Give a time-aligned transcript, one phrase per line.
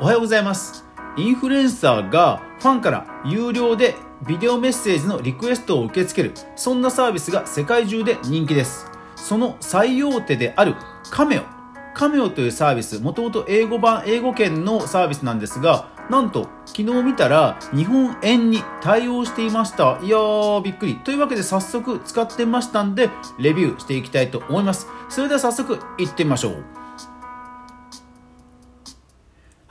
[0.00, 0.84] おはようございます。
[1.16, 3.94] インフルエンサーがファンから有料で
[4.26, 8.90] ビデオメッセージのリクエストを受け付けるそんなサービスが世界中で人気です。
[9.14, 10.74] その最大手である
[11.10, 11.42] カメオ。
[11.94, 20.00] カメオというサービスもともと英語版英語圏のサービスなんですがなんと昨日見たら日本円に対応していました。
[20.02, 20.96] いやーびっくり。
[20.96, 24.88] というわけで早速使ってましたんでレビューしていきたいと思います。
[25.08, 26.83] それでは早速いってみましょう。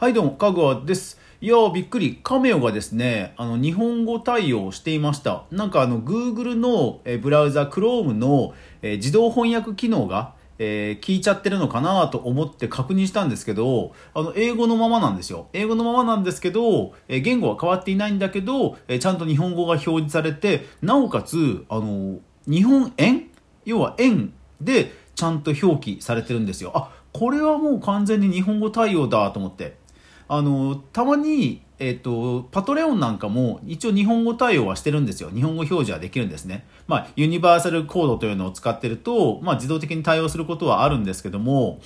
[0.03, 15.47] はいどうもかぐわですいやーびっくりカメオがですねあの日本語対応していましたなんかあの Google のえブラウザ Chrome のえ自動翻訳機能がえー、聞いちゃってるのかなと思って確認したんですけど、あの、英語のままなんですよ。
[15.51, 23.31] 英語のままなんですけど、えー、言語は変わっていないんだけど、えー、ちゃんと日本語が表示されて、なおかつ、あの、日本円？
[23.65, 24.31] 要は円
[24.61, 26.71] でちゃんと表記されてるんですよ。
[26.75, 29.81] あ、これはもう完全に日本語対応だと思って。
[30.27, 35.29] あの、たまに、え、ー、と、パトレオンなんかも一応日本語対応はしてるんですよ。
[35.29, 36.65] 日本語表示はできるんですね。
[36.87, 41.79] まあ、ユニバーサルコードというのを使ってると、まあ、自動的に対応することはあるんですけども、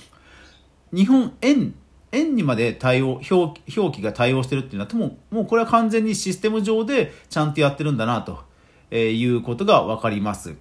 [0.92, 1.74] 日本円、
[2.12, 8.44] 円にまで対応、表表記が対応してるっていうのは、も、もうこれは完全にシステム上でちゃんとやってるんだな、と
[8.94, 10.54] いうことがわかります。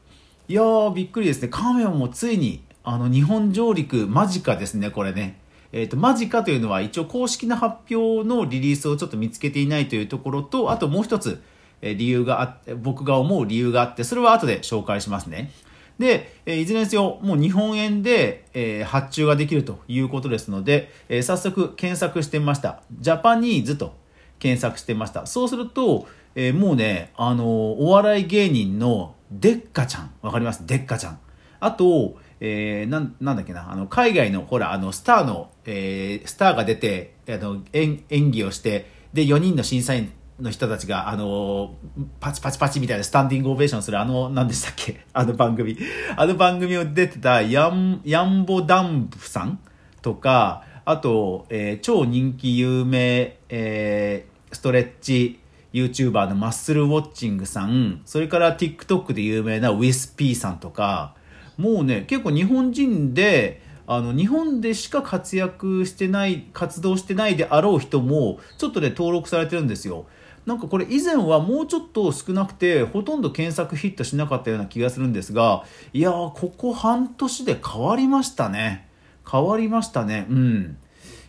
[0.47, 1.49] いやー、びっくりですね。
[1.49, 5.39] カメオもついに、あの、日本上陸間近ですね、これね。
[5.71, 11.41] えっ、ー、と、間近というのは一応公式な発表のリリースをちょっと見つけていないというところと、あともう一つ、
[11.81, 15.51] え理由があって、僕が思う理由があって、それは後で紹介しますね。
[15.99, 22.81] で、えいずれにせよ、もう日本円で、え発注ができるということですので、え早速検索してみました。
[22.99, 23.93] ジャパニーズと
[24.39, 25.25] 検索してみました。
[25.25, 30.65] そうすると、えもうね、あのお笑い芸人のデッカちゃん、わかります？
[30.65, 31.19] デッカちゃん。
[31.59, 41.75] あと、えー、なん、なんだっけな、あの、海外の、ほら、あの、スターの、えー、スターが出て、あの、演演技をして、で、4人の審査員の人たちが、あの、
[42.19, 45.77] パチパチパチみたいなスタンディングオベーションする、あの、何でしたっけあの番組。
[46.15, 49.60] あの番組を出てた、ヤン、ヤンボダンプさん
[50.02, 55.39] とか、あと、えー、超人気有名、えー、ストレッチ、
[55.73, 61.15] YouTuber のマッスルウォッチングさん、それから TikTok で有名なウィスピーさんとか、
[61.57, 70.05] もうね、結構日本人で、あの、日本でしか活躍してない、活動してないであろう人も、ちょっとね、登録されてるんですよ。
[70.45, 78.87] なんかこれ以前はもうちょっと少なくて、ほとんど検索ヒットしなかったような気がするんですが、いやー、ここ半年で変わりましたね。
[79.29, 80.25] 変わりましたね。
[80.29, 80.77] うん。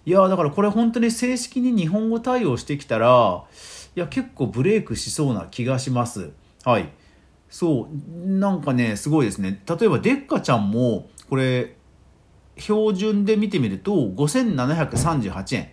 [0.07, 3.45] いやー、だからこれ本当に正式に日本語対応してきたら、
[3.97, 6.31] いや、結構ブレイクしそうな気がします。
[6.65, 6.89] はい。
[7.51, 9.63] そう、なんかね、すごいですね。
[9.67, 11.77] 例えば、デッカちゃんも、これ、
[12.59, 15.71] 標準で見てみると、5738円。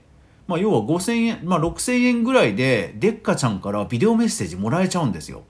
[0.48, 5.44] まあ、要は5000円、まあ、6000円ぐらいで、デッカちゃんからビデオメッセージもらえちゃうんですよ。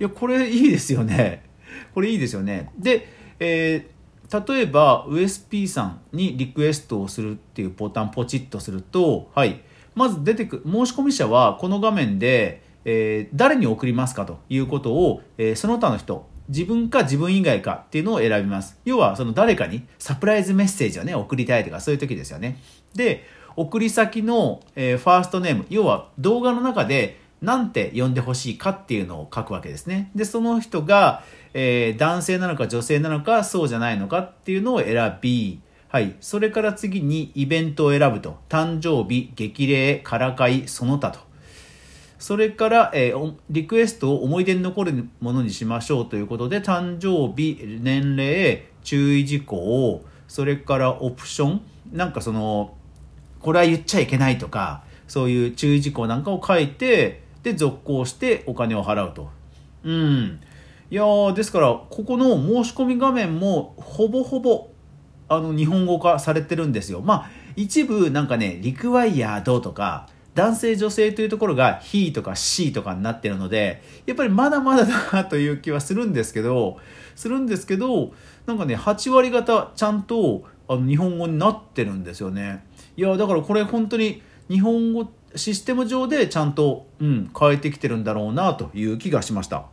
[0.00, 1.44] いや、これいいですよね。
[1.94, 2.70] これいいですよね。
[2.76, 3.08] で、
[3.38, 9.62] えー、例えば、USP さんにリクエストをするっていうボタンポチッとすると、はい。
[9.94, 18.78] まず出てく、申し込み者はこの画面で、えー、誰に送りますかということを、えー、その他の人、自分か自分以外かっていうのを選びます。
[18.84, 22.58] 要は、その誰かにサプライズメッセージをね、送りたいとかそういう時ですよね。
[22.94, 23.24] で、
[23.56, 30.10] 送り先の、えー、ファーストネーム、要は動画の中で何て呼んでほしいかっていうのを書くわけですね。
[30.14, 31.22] で、その人が、
[31.54, 36.16] えー、男性なのか女性なのかそうじゃないのかっていうのを選び、はい。
[36.20, 38.38] それから次にイベントを選ぶと。
[38.48, 41.20] 誕生日、激励、からかい、その他と。
[42.18, 51.60] それから、えー、リクエストを思い出に残るものにしましょうということで、誕生日、年齢、注意事項、それからオプション、
[51.92, 52.74] なんかその、
[53.40, 59.30] これは言っちゃいけないとか、そういう注意事項なんかを書いて、で、続行してお金を払うと。
[59.84, 60.40] うん。
[60.90, 64.70] いやーですから、ここの申し込み画面も、ほぼほぼ、
[65.28, 67.00] あの、日本語化されてるんですよ。
[67.00, 76.78] まあ、一部、なんかね、リクワイヤードとか、男性女性というところが he とか she とかになってるので、やっぱりまだまだだなという気はするんですけど、
[77.16, 78.12] するんですけど、
[78.46, 82.64] なんかね、8割方ちゃんとあの日本語になってるんですよね。
[82.96, 89.66] いや、だからこれ本当に日本語、システム上でちゃんと、うん、変えてきてるんだろうなという気がしました。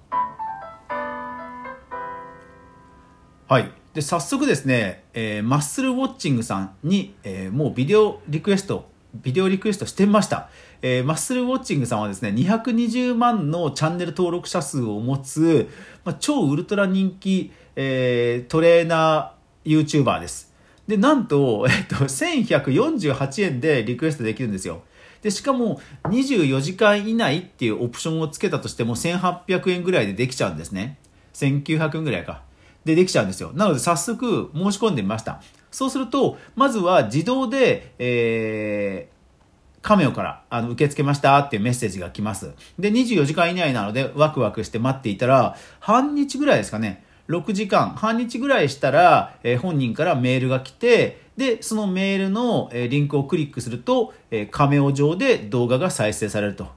[3.47, 3.71] はい。
[3.93, 8.89] で、早速ですね、えー、マッスルウォッチングさんに、えー、もうビデオリクエスト
[9.23, 10.49] ビデオリクエストしてました。
[10.81, 15.69] えー、マッスルウォッチングさんはですね、220万のチャンネル登録者数を持つ、
[16.03, 20.53] まあ、超ウルトラ人気、えー、トレーナー YouTuber です。
[20.87, 24.83] で、なんと、えっと、1148円でリクエストできるんですよ。
[25.21, 30.99] で、しかも24時間以内っていうオプションをつけたとしても1800円ぐらいでできちゃうんですね。
[31.33, 32.44] 1900円ぐらいか。
[32.85, 33.51] で、できちゃうんですよ。
[33.53, 35.41] なので早速申し込んでみました。
[35.71, 42.53] そうすると、まずは自動で、えー、カメオからあの受け付けましたっていうメッセージが来ます。
[42.79, 47.03] で、24時間以内なのでワクワクして待っていたら、半日ぐらいですかね。
[47.27, 56.67] 6時間、半日ぐらいしたら、えー、本人からメールが来て、で、そのメールの、えー、リンクをクリックすると、えー、カメオ上で動画が再生されると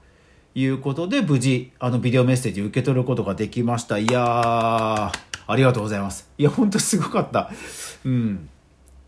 [0.55, 3.97] いうことで、無事、あのビデオメッセージ受け取ることができました。
[3.97, 6.29] いやー、ありがとうございます。
[6.37, 7.49] いや、ほんとすごかった。
[8.05, 8.49] うん。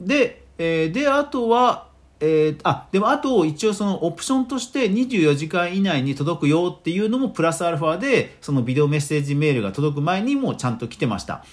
[0.02, 1.88] で、えー、で、あとは、
[2.20, 11.46] えー、あ、でもあと一応そのオプションとして24時間以内に届くよっていうのもプラスアルファで、そのビデオメッセージメールが届く前にもちゃんと来てました。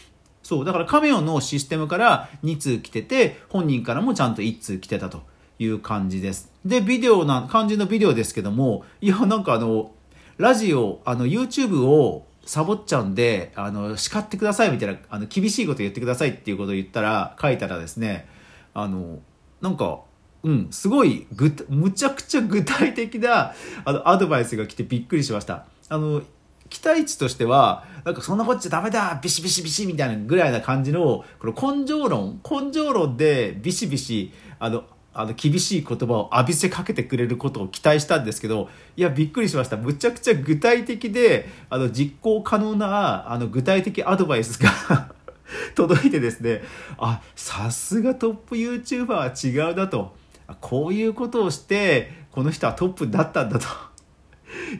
[0.43, 5.23] そう、だからカメオのシステムから2通来てて、本人からもちゃんと1通来てたと
[5.59, 6.51] いう感じです。
[6.65, 9.93] で、ビデオな、感じのビデオですけども、いや、なんかあの、
[10.39, 18.27] ラジオ、あの、YouTube をサボっちゃうんで、あの、叱ってくださいみたいな、あの、厳しいこと言ってくださいっていうことを言ったら、書いたらですね、
[18.73, 19.19] あの、
[19.61, 20.01] なんか、
[20.45, 23.53] うん、すごいぐ、むちゃくちゃ具体的な、
[23.85, 25.67] あの、アドバイスが来てびっくりしました。
[25.91, 26.23] あの、
[26.71, 34.85] 期待値としては、なんかそんなこっちゃダメだビシビシビシみたいなぐらいな感じの、この根性論、根性論でビシビシ、あの、
[35.19, 39.77] あの、厳しい言葉を浴びせかけてくれることを期待したんですけど、いや、びっくりしました。
[39.77, 45.13] むちゃくちゃ具体的で、あの、実行可能な、あの、具体的アドバイスが
[45.75, 46.63] 届いてですね、
[46.99, 50.15] あ、さすがトップ YouTuber は違うなと。
[50.61, 53.67] こういうことをして、この人はトップだったんだと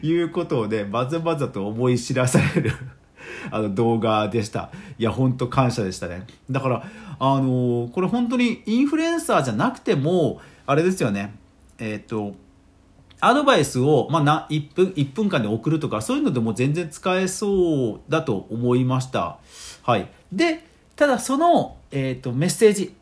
[0.01, 2.71] いうことをね、まざまざと思い知らされる
[3.51, 4.69] あの動画でした。
[4.97, 6.25] いや、ほんと感謝でしたね。
[6.49, 6.83] だから、
[7.19, 11.35] あのー、これ本当にインフルエンサーじゃなくても、あれですよね。
[11.77, 12.33] えっ、と、
[13.21, 19.37] アドバイスを、まあ、な、1分、1分間で送るとか、そういうのでも全然使えそうだと思いました。
[19.83, 20.07] はい。
[20.31, 20.65] で、
[20.95, 22.93] ただその、えっ、と、メッセージ、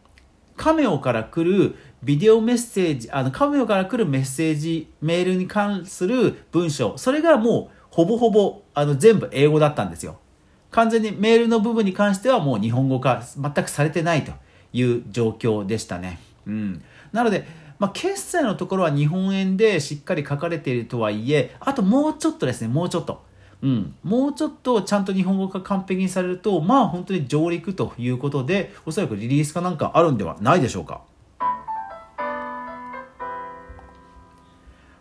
[0.56, 10.20] カメオから来るビデオメッセージ、あの、カメオから来るメッセージ、メールに関する文章、それがもう、ほぼほぼ、あの、全部英語だったんですよ。
[10.70, 14.34] 完全にメールの部分に関してはもう日本語化全くされてないと
[14.72, 16.20] いう状況でしたね。
[16.46, 16.84] うん。
[17.12, 17.48] なので、
[17.80, 23.24] まあ、決済のところは日本円でしっかり書かれているとはいえ、あともうちょっとですね、もうちょっと。
[23.64, 31.02] うん、もうちょっとちゃんと日本語が完璧にされると、まあ本当に上陸ということで、おそらくリリースかなんかあるんではないでしょうか。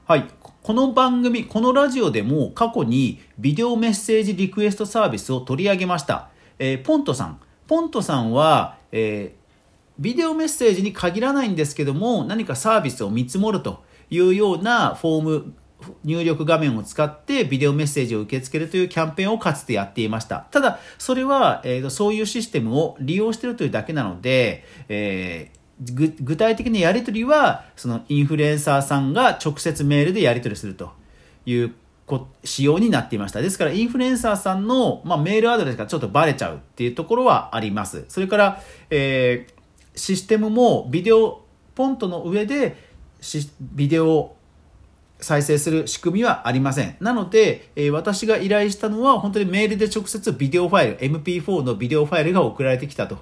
[0.06, 0.24] はい。
[0.66, 6.30] この番組、このラジオでも過去にビデオメッセージリクエストサービスを取り上げました。
[6.58, 7.40] えー、ポントさん。
[7.68, 9.62] ポントさんは、えー、
[10.00, 15.54] ビデオメッセージに限らないんですけども、何かサービスを見積もるというようなフォーム、
[16.02, 20.48] 入力画面を使ってビデオメッセージを受け付けるというキャンペーンをかつてやっていました。
[20.50, 30.92] ただ、それは、えー、そういうシステムを利用しているというだけなので、えー、具体的なやり取りは、そのインフルエンサーさんが直接メールでやり取りすると
[31.44, 31.74] いう
[32.44, 33.42] 仕様になっていました。
[33.42, 38.04] ですから、インフルエンサーさんの、まあ、メールアドレスがちょっとバレちゃうっていうところはあります。
[38.08, 41.42] それから、えー、システムもビデオ、
[41.74, 42.76] ポントの上で
[43.60, 44.36] ビデオを
[45.18, 46.96] 再生する仕組みはありません。
[47.00, 53.18] なので、えー、私が依頼したのは本当にメールで直接ビデオファイル、MP4 のビデオファイルが送られてきたと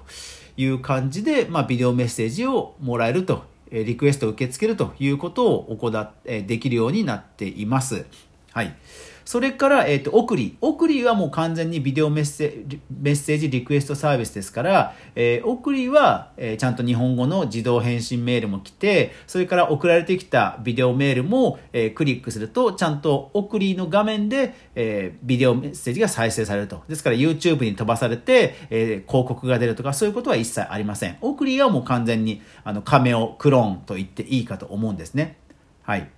[0.57, 8.05] いう感じで、まあ、ビデオメッセージをもらえると、リクエストを受け付けるということを行っ、え、できるようになっています。
[8.51, 8.75] はい。
[9.25, 10.55] それから、えっ、ー、と、送り。
[10.61, 12.63] 送りはもう完全にビデオメッセ
[13.01, 26.83] メッセージリクエストサービスですから、えー、送りは、えー、ちゃんと日本語の自動返信メールも来て、それから送られてきたビデオメールも、えー、クリックすると、ちゃんと送りの画面で、えー、ビデオメッセージが再生されると。
[26.87, 31.17] ですから YouTube に飛ばされて、えー、広告が出るとか、そういうことは一切ありません。
[31.21, 35.37] 送りはもう完全に、あの、カメオ、クローンと言っていいかと思うんですね。
[35.81, 36.09] はい。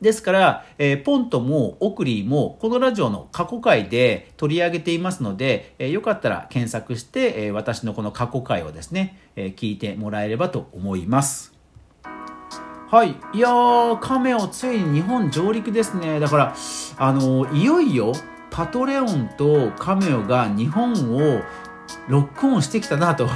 [0.00, 11.52] ですから、えー、ポントもオクリーもこのラジオの過去回で取り上げていますので、えー、よかったら検索して、えー、私のこの過去回をですね、え、聞いてもらえればと思います。
[12.90, 13.14] はい。
[13.34, 16.18] いやー、カメオついに日本上陸ですね。
[16.18, 16.54] だから、
[16.96, 18.12] あの、いよいよ
[18.50, 21.40] パトレオンとカメオが日本を
[22.08, 23.28] ロックオンしてきたなと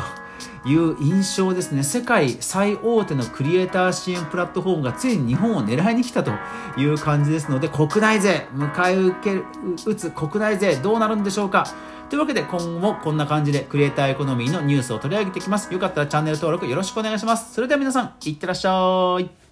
[0.66, 1.82] いう印象ですね。
[1.82, 6.32] 世界最大手のクリエイター支援プラットフォームがついに日本を狙いに来たと
[6.76, 11.66] いう感じですので、国内勢、迎え受け打つ国内勢どうなるんでしょうか。
[12.08, 15.72] というわけで今後もこんな感じでクリエイターエコノミーのニュースを取り上げていきます。
[15.72, 17.54] よかったらチャンネル登録よろしくお願いします。
[17.54, 19.43] それでは皆さん、いってらっしゃい。